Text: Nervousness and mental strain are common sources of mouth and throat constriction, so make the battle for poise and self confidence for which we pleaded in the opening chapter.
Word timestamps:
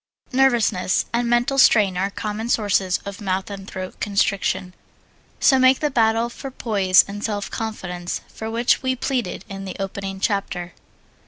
Nervousness 0.33 1.05
and 1.13 1.29
mental 1.29 1.59
strain 1.59 1.95
are 1.95 2.09
common 2.09 2.49
sources 2.49 2.97
of 3.05 3.21
mouth 3.21 3.51
and 3.51 3.67
throat 3.69 3.99
constriction, 3.99 4.73
so 5.39 5.59
make 5.59 5.79
the 5.79 5.91
battle 5.91 6.27
for 6.27 6.49
poise 6.49 7.05
and 7.07 7.23
self 7.23 7.51
confidence 7.51 8.21
for 8.27 8.49
which 8.49 8.81
we 8.81 8.95
pleaded 8.95 9.45
in 9.47 9.63
the 9.63 9.75
opening 9.79 10.19
chapter. 10.19 10.73